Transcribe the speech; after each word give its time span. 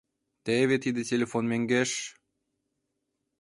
Теве 0.45 0.75
тиде 0.83 1.01
телефон 1.11 1.43
меҥгеш! 1.51 1.91